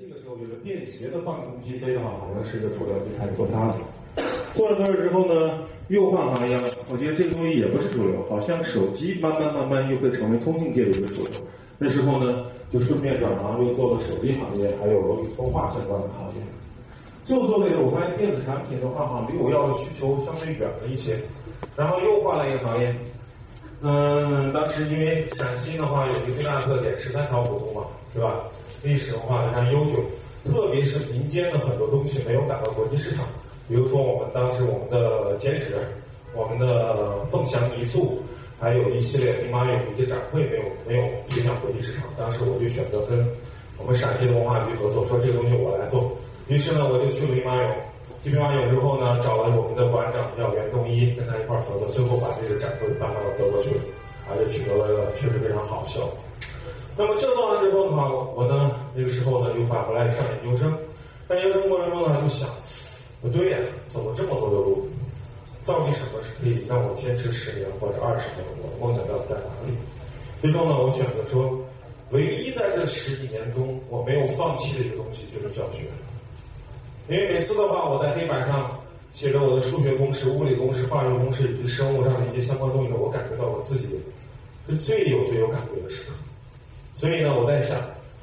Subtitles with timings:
[0.00, 3.76] 这个时候，有个便携的办公 PC 的话，好像是一个主流，就开始做它了。
[4.54, 6.70] 做了做着之后呢，又换行业了。
[6.88, 11.32] 我觉得这个东西也不是主流，好像手机慢慢慢慢又会成为通信界的一个主流。
[11.78, 16.42] 那时候呢，就顺便转行又做了手机行业，还有罗比斯通话相关的行业。
[17.24, 21.18] 就做这个，我发现电子产品的话，哈，离我要的需求相对远了一些。
[21.74, 22.94] 然后又换了一个行业。
[23.82, 28.32] 嗯，当时因为陕西的话有一个最大的特点，十三条古都嘛，是吧？
[28.82, 30.02] 历史文化非常悠久，
[30.50, 33.24] 特别是民间的很多东西没有打到国际市场，
[33.68, 35.76] 比如说我们当时我们的剪纸，
[36.34, 38.22] 我们的凤翔泥塑，
[38.58, 42.04] 还有一系列兵马俑一些展会没有没有推向国际市场。
[42.16, 43.26] 当时我就选择跟
[43.78, 46.16] 我们陕西的文化局合作，说这个东西我来做。
[46.48, 47.66] 于是呢，我就去了兵马俑，
[48.24, 53.82] 去兵马俑之后呢，找了我们的馆长叫袁仲一，跟他一块儿合作，最后把这个展会搬到了德国去了，
[54.30, 56.14] 而且取得了确实非常好的效果。
[56.98, 60.68] 那么这做完之后的话，我呢那个时候呢又返回来上研究生，
[61.28, 62.48] 上研究生过程中呢就想，
[63.22, 64.84] 不对呀，走了这么多的路，
[65.64, 68.44] 到底什么是可以让我坚持十年或者二十年？
[68.60, 69.78] 我的梦想到底在哪里？
[70.42, 71.56] 最终呢，我选择说，
[72.10, 75.86] 唯一在这十几年中我没有放弃的一个东西就是教学，
[77.06, 78.76] 因为每次的话，我在黑板上
[79.12, 83.96] 写着我的数学公式、物理公式、化学公式以及生物上的一些相关东西，我感觉到我自己
[84.68, 86.08] 是最有最有感觉的时刻。
[86.98, 87.78] 所以呢，我在想，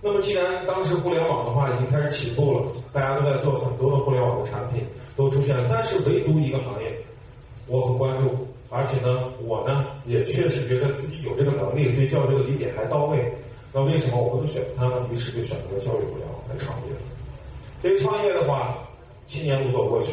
[0.00, 4.80] 那么既然当时互联网的话已经开始起步了，大家都在做很多的互联网的产品
[5.16, 6.96] 都出现了，但是唯独一个行业，
[7.66, 13.34] 我很关注，而且呢，我呢也确实觉得自己有这个能力，对教育这个理解还到位。
[13.72, 15.04] 那为什么我不选择它呢？
[15.12, 16.94] 于是就选择了教育互联网来创业。
[17.82, 18.78] 这个创业的话，
[19.26, 20.12] 七年路走过去。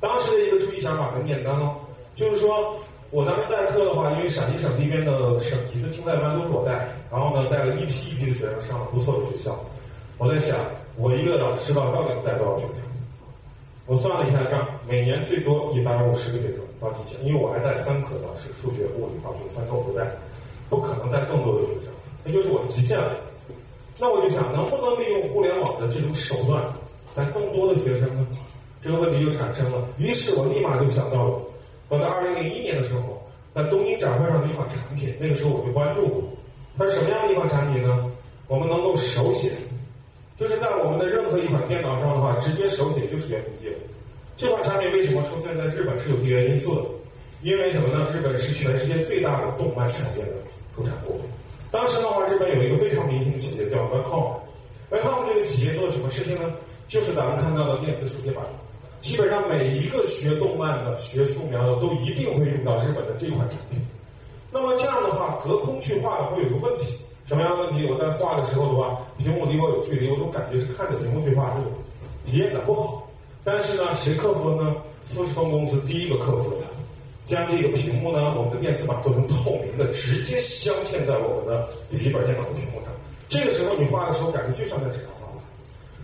[0.00, 1.76] 当时的一个初期想法很简单哦，
[2.16, 2.74] 就是说。
[3.10, 9.58] 我当时代课的话，因为陕西省这边的省级的竞赛班都是我带，然后呢带了一批一批的学生上了不错的学校。
[10.18, 10.58] 我在想，
[10.96, 12.84] 我一个老师吧，到底能带多少学生？
[13.86, 20.04] 我算了一下账，每年最多一百五十个学生到几千，因为我还带三科老师，数学、物理、化学三科我都带，
[20.68, 21.94] 不可能带更多的学生，
[22.24, 23.16] 那就是我的极限了。
[23.98, 26.62] 那我就想，能不能利用互联网的这种手段，
[27.16, 28.26] 带更多的学生呢？
[28.82, 29.82] 这个问题就产生了。
[29.96, 31.40] 于是我立马就想到了。
[31.88, 33.22] 我在二零零一年的时候，
[33.54, 36.22] 在东京展会上的一款产品，那个时候我就关注过。
[36.76, 38.10] 它是什么样的一款产品呢？
[38.46, 39.50] 我们能够手写，
[40.36, 43.72] 就是在我们的任何一款电脑上的话，直接手写就是原文件。
[44.36, 46.82] 这款产品为什么出现在日本是有地缘因素的？
[47.42, 48.08] 因为什么呢？
[48.12, 50.32] 日本是全世界最大的动漫产业的
[50.74, 51.16] 出产国。
[51.70, 54.36] 当时的话，日本有一个非常明星的企业叫 Wacom。
[54.90, 56.54] Wacom 这个企业做什么事情呢？
[56.86, 58.44] 就是咱们看到的电子手写板。
[59.00, 63.78] 基本上每一个学动漫的、学素描的，都一定会用到日本的这款产品。
[64.50, 67.86] 那么这样的话，隔空去画会有一个问题，什么样的问题？
[67.90, 71.72] 我在画的时候的话，屏幕离我有距离，我总感觉是看着屏幕去画，这种
[72.24, 73.08] 体验感不好。
[73.44, 74.76] 但是呢，谁克服了呢？
[75.04, 76.66] 富士通公司第一个克服了它，
[77.26, 82.92] 将这个屏幕呢，我们的电磁板做成透明的，直接镶嵌在我们的笔记本电脑的屏幕上。
[83.28, 85.17] 这个时候你画的时候，感觉就像在纸上。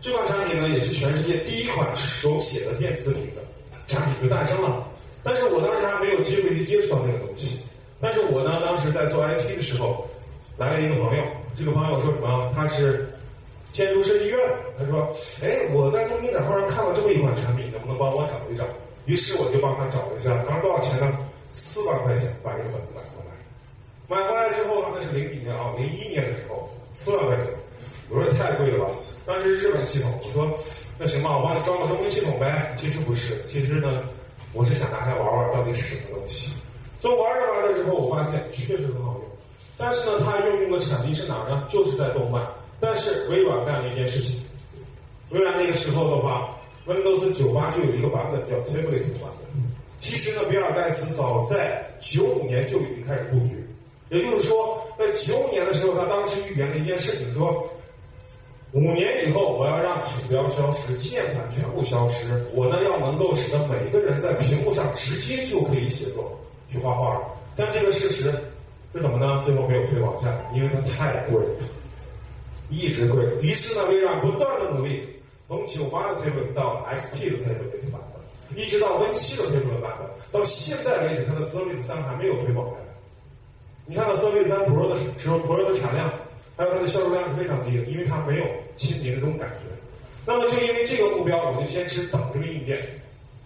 [0.00, 3.42] 这款产品呢，也是全世界第一款手写的电子笔的
[3.86, 4.86] 产品就诞生了。
[5.22, 7.60] 但是我当时还没有机会去接触到那个东西。
[8.00, 10.08] 但是我呢，当时在做 IT 的时候，
[10.56, 11.24] 来了一个朋友。
[11.58, 12.50] 这个朋友说什么？
[12.56, 13.12] 他是
[13.72, 14.56] 建筑设计院的。
[14.78, 18.64] 他说：“哎，我在东京展会上看到这么一款产品，能不能帮我找一找？”
[19.04, 20.32] 于是我就帮他找了一下。
[20.48, 21.18] 当时多少钱呢？
[21.50, 23.36] 四万块钱把这个本子买回来。
[24.08, 27.44] 买回来之后，那是零几年啊，零一年的时候，四万块钱。
[28.08, 28.90] 我说太贵了吧。
[29.30, 30.58] 当时日本系统，我说
[30.98, 32.74] 那行吧，我帮你装个中文系统呗。
[32.76, 34.02] 其实不是，其实呢，
[34.52, 36.50] 我是想拿它玩玩，到底是什么东西。
[36.98, 39.22] 做玩着玩着之后，我发现确实很好用。
[39.78, 41.64] 但是呢，它应用的产地是哪呢？
[41.68, 42.44] 就是在动漫。
[42.80, 44.40] 但是微软干了一件事情，
[45.28, 46.50] 微软那个时候的话
[46.88, 49.62] ，Windows 九八就有一个版本叫 Tablet 版本。
[50.00, 53.64] 其实呢，比尔盖茨早在九五年就已经开始布局，
[54.08, 57.64] 也就是说，在九五年的时候，他当时预言了一件事情，说。
[58.72, 62.46] 五年以后，我要让鼠标消失，键盘全部消失。
[62.54, 67.20] 我呢，要能够使得每个人在屏幕上直接就可以写作、去画画。
[67.56, 68.30] 但这个事实
[68.94, 69.42] 是怎么呢？
[69.44, 71.50] 最后没有推广下，因为它太贵了，
[72.70, 73.24] 一直贵。
[73.42, 75.04] 于是呢，微软不断的努力，
[75.48, 82.76] 从九八的推本到 XP 的推本版本，一直到 Win 七的推本版本，到现在为止，它的 Surface 三还没有推广开。
[83.84, 86.08] 你看到 Surface 三 Pro 的只有，Pro 的产量。
[86.60, 88.44] 还有它的销售量是非常低的，因为它没有
[88.76, 89.74] 亲民的这种感觉。
[90.26, 92.78] 那么就因为这个目标，我就坚持等这个硬件。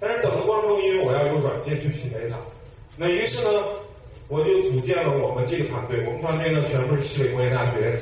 [0.00, 2.36] 但是等的过程中，因为我要有软件去匹配它，
[2.96, 3.62] 那于是呢，
[4.26, 6.04] 我就组建了我们这个团队。
[6.04, 7.96] 我们团队呢，全部是西北工业大学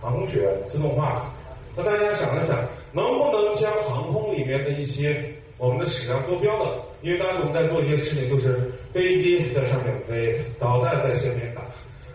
[0.00, 1.34] 航空学院自动化
[1.74, 2.56] 那大家想了想，
[2.92, 5.20] 能不能将航空里面的一些
[5.58, 11.62] 我们的矢量坐标的，因为当时我们在做一些事情，就是飞机在上面飞，导弹在下面打。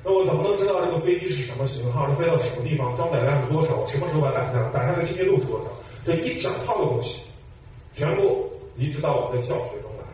[0.07, 5.65] 那我怎么能知道这个飞机是什么型号，是飞到什么地方，装载量是多少，什么时候把它打下来，打下来的清洁度是多少？
[6.05, 7.23] 这一整套的东西，
[7.91, 10.07] 全部移植到我们的教学中来。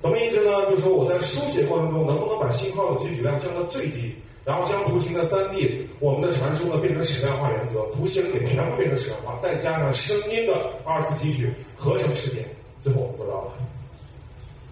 [0.00, 0.70] 怎么移植呢？
[0.70, 4.14] 就是说我在书写过程中，能不能把信号的提取量降到最低？
[4.42, 12.48] 然后将图形的三 D，我们的传输呢变成矢量化原则，图形给全部变成矢量化，再加上声音的二次提取，合成试点，
[12.80, 13.52] 最后我们做到了。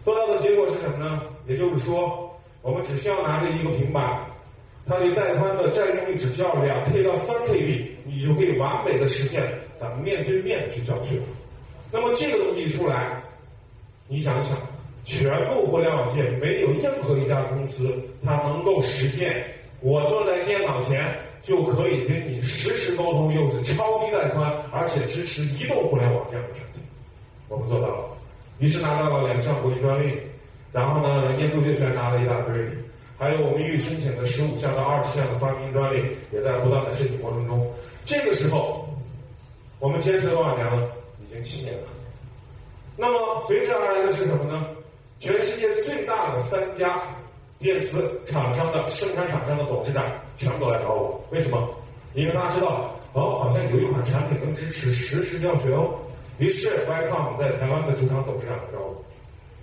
[0.03, 1.21] 做到的结果是什么呢？
[1.47, 2.31] 也就是说，
[2.63, 4.25] 我们只需要拿着一个平板，
[4.87, 9.43] 它的带宽的占用率只需要两 K 到三 KB，你就可以完美的实现
[9.77, 11.19] 咱们面对面去教学。
[11.91, 13.21] 那么这个东西一出来，
[14.09, 14.57] 你想想，
[15.05, 17.95] 全部互联网界没有任何一家公司
[18.25, 19.45] 它能够实现。
[19.81, 26.83] 我坐在电脑前就可以跟你实时沟通，又是超低带宽，而且支持移动互联网这样的产品，
[27.49, 28.05] 我们做到了。
[28.59, 30.17] 于是拿到了两项国际专利，
[30.73, 32.55] 然后呢，人家助学权拿了一大堆，
[33.19, 37.73] 还有我们预申请的十五项到二十项的发明专利，也在不断的申请过程中。
[38.05, 38.89] 这个时候，
[39.79, 40.89] 我们坚持了多少年了？
[41.25, 41.83] 已经七年了。
[42.97, 44.67] 那么随之而来的是什么呢？
[45.19, 47.01] 全世界最大的三家。
[47.61, 50.05] 电磁厂商的生产厂商的董事长
[50.37, 51.67] 全部都来找我，为什么？
[52.13, 55.95] 因为大家知道，哦，好像有一款产品能支持实时教学哦。
[56.37, 59.03] 于是，Ycom 在台湾的主场董事长来找我，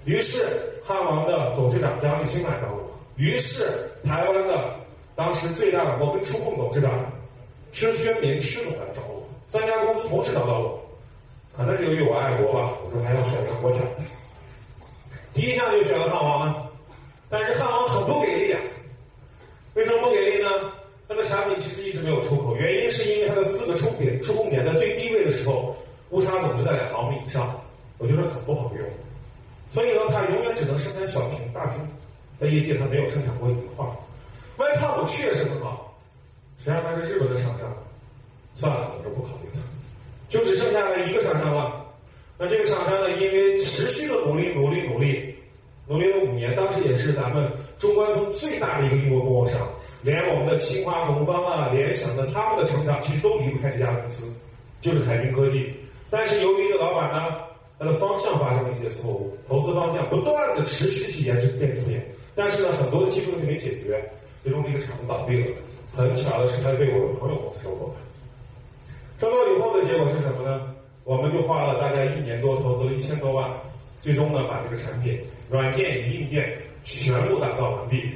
[0.06, 0.44] 于是
[0.83, 2.81] 汉王的董事长张立新来找我，
[3.22, 3.64] 于是
[4.04, 4.74] 台湾的
[5.16, 6.92] 当时最大的我跟触控董事长
[7.72, 10.82] 施宣明施总来找我，三家公司同时找到我，
[11.56, 13.82] 可能是由于我爱国吧，我说还要选个国产，
[15.36, 16.68] 第一项就选了汉王啊。
[17.30, 18.60] 但是汉王很不给力啊！
[19.76, 20.50] 为什么不给力呢？
[21.08, 25.76] 它的产品其实一直没有出口，原因是因为它的四个触点触控点在最低位的时候
[26.10, 27.56] 误差总是在两毫米以上，
[28.00, 28.84] 我觉得很不好用。
[29.70, 31.88] 所以呢，它永远只能生产小屏、大屏，
[32.42, 33.86] 在业界它没有生产过一块。
[34.58, 35.96] 外套确实很好，
[36.58, 37.72] 实际上它是日本的厂商，
[38.54, 39.60] 算了，我说不考虑它，
[40.28, 41.86] 就只剩下了一个厂商了。
[42.40, 45.36] 那这个厂商呢，因为持续的努力、努力、努力。
[45.88, 49.60] 努力了五年，当时也是咱们中关村最大的一个英国供货商，
[50.04, 54.32] 连我们的清华、东方啊、联想的他们的成长，其实都离不开这家公司，
[54.80, 55.74] 就是海军科技。
[56.10, 57.36] 但是由于这个老板呢，
[57.78, 62.00] 他的方向发生了一些错误，投资方向不断的持续去研制电子业，
[62.36, 64.01] 但是呢，很多的技术问题没解决，
[64.42, 65.51] 最终这个厂子倒闭了。
[65.94, 67.94] 很巧的是，他被我的朋友公司收购了。
[69.19, 70.74] 收购以后的结果是什么呢？
[71.04, 73.50] 我们就花了大概一年多，投资了一千多万。
[74.00, 75.19] 最终呢，把这个产品
[75.50, 78.10] 软件与硬件全部打造完毕。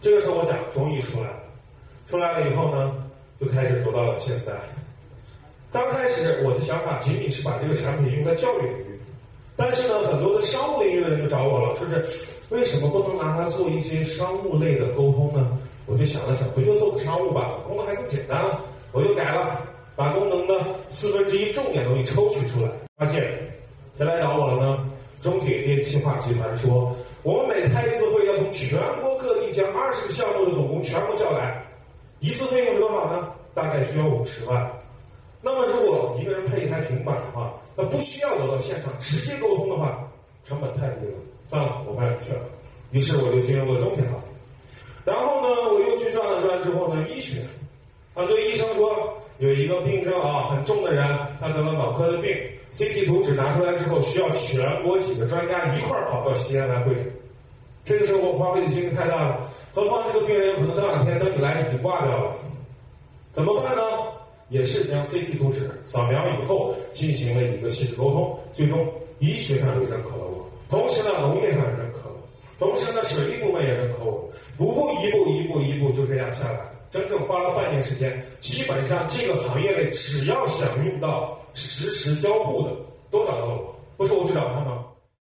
[0.00, 1.42] 这个时候，我想终于出来了。
[2.08, 2.94] 出来了以后呢，
[3.40, 4.52] 就开始走到了现在。
[5.70, 8.95] 刚开始我的想法仅仅是把这个产品用在教育领域，
[9.56, 15.58] 但是呢，很多的商务领域的人就找我了，说是为什么不能拿它做一些商务类的沟通呢？
[15.86, 18.60] 我就想了想，不就做个商务吧，功能还更简单了。
[18.92, 19.60] 我就改了，
[19.94, 23.22] 把功能的四分之一重点东西抽取出来，发现
[23.96, 24.90] 谁来找我了呢？
[25.22, 26.94] 中铁电气化集团说
[27.24, 31.64] ：“我们每开一次会，要从全国各地将二十个项目的总工全部叫来，
[32.20, 33.28] 一次费用是多少呢？
[33.54, 34.70] 大概需要五十万。
[35.40, 40.10] 那么如果一个人配一台平板的话，那不需要走到现场直接沟通的话，
[40.44, 41.12] 成本太低了。
[41.48, 42.40] 算了，我卖不去了。
[42.90, 44.22] 于是我就进入了中庭了。
[45.04, 47.42] 然后呢，我又去转了转之后呢，医学，
[48.14, 51.06] 啊，对医生说有一个病症啊很重的人，
[51.40, 52.34] 他得了脑科的病。”
[52.72, 57.10] CT 图纸拿出来之后，需要全国几个专家一块儿跑到西安来会诊。
[57.84, 62.32] 这个时候我花费的精力太大了，何况这个病人有可能这两天等你来已经挂掉了，
[63.32, 63.82] 怎么办呢？
[64.48, 68.86] 也是将 CT 图纸扫描以后进行了一个细致沟通，最终
[69.18, 72.16] 医学上也认可了我，同时呢，农业上也认可了，
[72.58, 76.60] 同时呢，水利部门也认可我，步步一步一步一步就这样下来。
[76.88, 82.70] 整整花了半年时间，基本上这个行业内只要想用到实时交互的，
[83.10, 83.74] 都找到了我。
[83.96, 84.85] 不是我去找他吗？